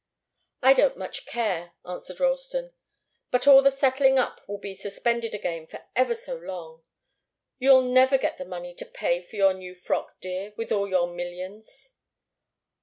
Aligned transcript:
"I 0.63 0.73
don't 0.73 0.97
much 0.97 1.27
care," 1.27 1.73
answered 1.85 2.19
Ralston. 2.19 2.71
"But 3.29 3.45
all 3.45 3.61
the 3.61 3.69
settling 3.69 4.17
up 4.17 4.41
will 4.47 4.57
be 4.57 4.73
suspended 4.73 5.35
again 5.35 5.67
for 5.67 5.85
ever 5.95 6.15
so 6.15 6.37
long. 6.37 6.81
You'll 7.59 7.83
never 7.83 8.17
get 8.17 8.37
the 8.37 8.45
money 8.45 8.73
to 8.73 8.85
pay 8.87 9.21
for 9.21 9.35
your 9.35 9.53
new 9.53 9.75
frock, 9.75 10.19
dear, 10.19 10.55
with 10.57 10.71
all 10.71 10.89
your 10.89 11.05
millions!" 11.13 11.91